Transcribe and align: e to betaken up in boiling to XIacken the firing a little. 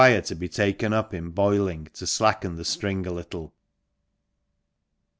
e 0.03 0.19
to 0.19 0.33
betaken 0.35 0.91
up 0.93 1.13
in 1.13 1.29
boiling 1.29 1.87
to 1.93 2.05
XIacken 2.05 2.57
the 2.57 2.65
firing 2.65 3.05
a 3.05 3.11
little. 3.13 3.53